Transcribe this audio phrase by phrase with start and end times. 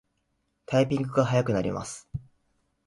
[0.65, 2.09] タイピングが早くなります